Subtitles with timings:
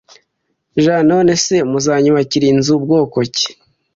[0.83, 3.49] j none se muzanyubakira inzu bwoko ki